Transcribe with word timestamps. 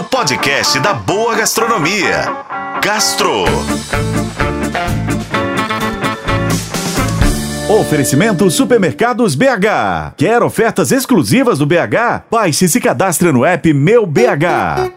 o 0.00 0.04
podcast 0.04 0.80
da 0.80 0.94
boa 0.94 1.34
gastronomia. 1.34 2.24
Gastro. 2.82 3.44
Oferecimento 7.68 8.50
Supermercados 8.50 9.34
BH. 9.34 10.14
Quer 10.16 10.42
ofertas 10.42 10.90
exclusivas 10.90 11.58
do 11.58 11.66
BH? 11.66 12.24
Baixe 12.30 12.64
e 12.64 12.68
se 12.70 12.80
cadastre 12.80 13.30
no 13.30 13.44
app 13.44 13.70
Meu 13.74 14.06
BH. 14.06 14.90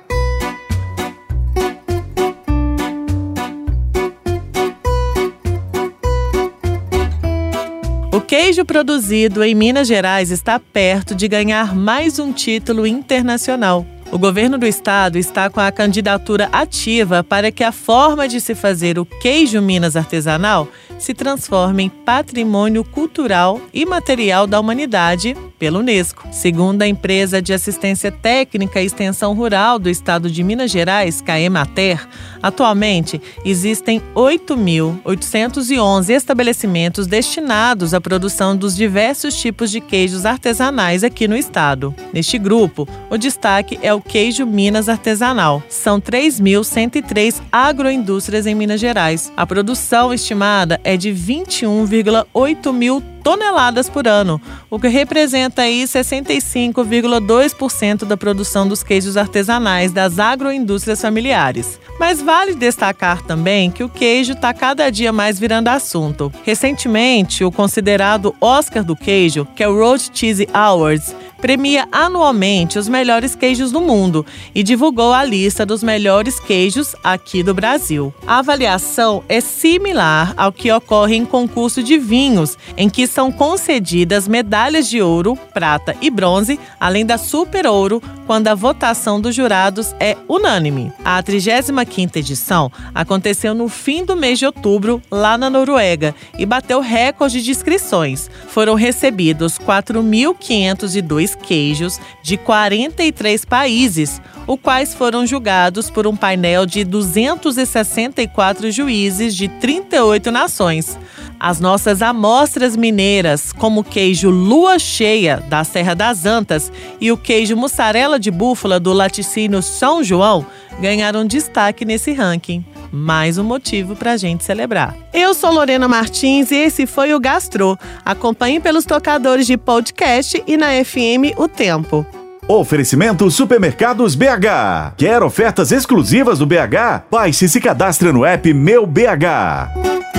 O 8.13 8.22
queijo 8.22 8.63
produzido 8.63 9.44
em 9.44 9.54
Minas 9.54 9.85
Gerais 9.85 10.31
está 10.31 10.58
perto 10.58 11.13
de 11.13 11.28
ganhar 11.28 11.76
mais 11.76 12.20
um 12.20 12.31
título 12.31 12.88
internacional. 12.88 13.85
O 14.14 14.20
governo 14.20 14.60
do 14.60 14.68
estado 14.68 15.18
está 15.18 15.50
com 15.50 15.60
a 15.60 15.72
candidatura 15.72 16.48
ativa 16.52 17.23
para 17.23 17.52
que 17.52 17.63
a 17.63 17.71
forma 17.71 18.27
de 18.27 18.40
se 18.40 18.54
fazer 18.54 18.99
o 18.99 19.05
queijo 19.05 19.59
Minas 19.59 19.95
artesanal 19.95 20.67
se 20.99 21.16
transforme 21.16 21.84
em 21.84 21.90
patrimônio 21.90 22.84
cultural 22.84 23.59
e 23.73 23.88
material 23.88 24.45
da 24.45 24.59
humanidade 24.59 25.35
pela 25.57 25.80
Unesco. 25.80 26.27
Segundo 26.31 26.84
a 26.84 26.88
empresa 26.88 27.41
de 27.41 27.54
assistência 27.54 28.12
técnica 28.12 28.81
e 28.81 28.85
extensão 28.85 29.34
rural 29.34 29.80
do 29.80 29.90
estado 29.90 30.30
de 30.30 30.43
Minas 30.43 30.70
Gerais, 30.70 31.20
Caemater, 31.20 32.07
atualmente 32.41 33.20
existem 33.43 33.99
8.811 34.13 36.09
estabelecimentos 36.09 37.07
destinados 37.07 37.93
à 37.93 38.02
produção 38.02 38.55
dos 38.55 38.76
diversos 38.76 39.35
tipos 39.35 39.71
de 39.71 39.82
queijos 39.82 40.26
artesanais 40.26 41.04
aqui 41.04 41.27
no 41.27 41.35
estado. 41.35 41.95
Neste 42.13 42.38
grupo, 42.38 42.88
o 43.09 43.18
destaque 43.18 43.80
é 43.82 43.93
o 43.93 44.02
queijo 44.03 44.45
Minas 44.45 44.89
artesanal. 44.89 45.63
São 45.70 45.99
3.103 45.99 47.41
agroindústrias 47.52 48.45
em 48.45 48.55
Minas 48.55 48.79
Gerais. 48.79 49.32
A 49.35 49.46
produção 49.46 50.13
estimada 50.13 50.79
é 50.84 50.96
de 50.96 51.09
21,8 51.09 52.74
mil 52.74 53.01
toneladas 53.24 53.90
por 53.90 54.07
ano, 54.07 54.40
o 54.70 54.79
que 54.79 54.88
representa 54.88 55.63
aí 55.63 55.84
65,2% 55.84 58.05
da 58.05 58.15
produção 58.18 58.68
dos 58.68 58.84
queijos 58.84 59.18
artesanais 59.18 59.91
das 59.91 60.20
agroindústrias 60.20 61.02
familiares. 61.02 61.80
Mas 61.99 62.21
vale 62.21 62.54
destacar 62.55 63.21
também 63.21 63.71
que 63.71 63.84
o 63.84 63.90
queijo 63.90 64.34
está 64.34 64.54
cada 64.54 64.90
dia 64.90 65.14
mais 65.14 65.40
virando 65.40 65.70
assunto. 65.70 66.32
Recentemente, 66.44 67.44
o 67.44 67.52
considerado 67.52 68.36
Oscar 68.42 68.84
do 68.84 68.96
queijo, 68.96 69.48
que 69.56 69.64
é 69.64 69.68
o 69.68 69.78
Road 69.78 70.10
Cheese 70.14 70.48
Awards, 70.54 71.16
premia 71.44 71.90
anualmente 71.92 72.80
os 72.80 72.88
melhores 72.88 73.36
queijos 73.36 73.70
do 73.70 73.82
mundo 73.82 74.26
e 74.56 74.64
divulgou 74.64 75.12
a 75.12 75.26
lista 75.26 75.66
dos 75.66 75.84
melhores 75.84 76.40
queijos 76.40 76.96
aqui 77.04 77.44
do 77.44 77.54
Brasil. 77.54 78.14
A 78.26 78.38
avaliação 78.38 79.22
é 79.28 79.42
similar 79.42 80.34
ao 80.38 80.54
que 80.54 80.72
ocorre 80.72 81.18
em 81.18 81.26
concurso 81.26 81.84
de 81.84 81.98
vinhos, 81.98 82.58
em 82.78 82.90
que 82.90 83.06
são 83.14 83.31
concedidas 83.31 84.28
medalhas 84.28 84.89
de 84.89 85.00
ouro, 85.00 85.38
prata 85.53 85.95
e 86.02 86.09
bronze, 86.09 86.59
além 86.80 87.06
da 87.06 87.16
super 87.16 87.67
ouro, 87.67 88.02
quando 88.25 88.47
a 88.47 88.56
votação 88.56 89.22
dos 89.22 89.36
jurados 89.36 89.94
é 90.00 90.17
unânime. 90.28 90.92
A 91.06 91.22
35ª 91.22 92.16
edição 92.16 92.72
aconteceu 92.94 93.53
no 93.53 93.69
fim 93.69 94.03
do 94.03 94.16
mês 94.16 94.39
de 94.39 94.47
outubro, 94.47 95.00
lá 95.11 95.38
na 95.38 95.47
Noruega, 95.47 96.16
e 96.39 96.45
bateu 96.45 96.80
recorde 96.80 97.44
de 97.44 97.52
inscrições. 97.52 98.31
Foram 98.47 98.73
recebidos 98.73 99.59
4.502 99.59 101.38
queijos 101.38 102.00
de 102.23 102.36
43 102.36 103.45
países, 103.45 104.19
os 104.47 104.59
quais 104.59 104.95
foram 104.95 105.25
julgados 105.28 105.91
por 105.91 106.08
um 106.08 106.16
painel 106.16 106.66
de 106.66 106.84
264 106.84 108.72
juízes 108.72 109.36
de 109.36 109.47
38 109.47 110.31
nações. 110.31 110.97
As 111.39 111.59
nossas 111.59 112.02
amostras 112.02 112.75
mineiras, 112.75 113.52
como 113.52 113.81
o 113.81 113.84
queijo 113.84 114.30
Lua 114.30 114.80
Cheia, 114.80 115.44
da 115.50 115.63
Serra 115.63 115.94
das 115.94 116.25
Antas, 116.25 116.72
e 117.00 117.12
o 117.12 117.18
queijo 117.18 117.56
mussarela 117.56 118.19
de 118.19 118.31
búfala 118.31 118.80
do 118.80 118.94
laticínio 118.94 119.62
São 119.62 120.03
João, 120.03 120.46
ganharam 120.80 121.25
destaque 121.25 121.84
nesse 121.85 122.13
ranking. 122.13 122.63
Mais 122.91 123.38
um 123.38 123.44
motivo 123.44 123.96
para 123.96 124.12
a 124.12 124.18
gente 124.18 124.44
celebrar. 124.44 124.96
Eu 125.12 125.34
sou 125.34 125.52
Lorena 125.52 125.88
Martins 125.88 126.52
e 126.52 126.56
esse 126.56 126.85
foi 126.85 127.13
o 127.13 127.19
Gastro. 127.19 127.78
Acompanhe 128.06 128.59
pelos 128.59 128.85
tocadores 128.85 129.47
de 129.47 129.58
podcast 129.58 130.44
e 130.46 130.56
na 130.56 130.68
FM 130.84 131.38
O 131.38 131.47
Tempo. 131.47 132.06
Oferecimento 132.47 133.31
Supermercados 133.31 134.16
BH. 134.16 134.96
Quer 134.97 135.24
ofertas 135.24 135.72
exclusivas 135.72 136.40
do 136.40 136.46
BH? 136.46 137.08
Baixe 137.09 137.46
e 137.46 137.50
se 137.50 137.59
cadastre 137.59 138.12
no 138.12 138.25
app 138.25 138.53
Meu 138.53 138.85
BH. 138.85 140.12